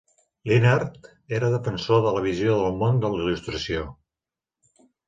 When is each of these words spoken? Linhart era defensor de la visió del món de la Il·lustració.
Linhart 0.51 1.09
era 1.39 1.51
defensor 1.57 2.03
de 2.07 2.15
la 2.17 2.25
visió 2.29 2.59
del 2.63 2.81
món 2.83 3.01
de 3.05 3.15
la 3.19 3.23
Il·lustració. 3.25 3.89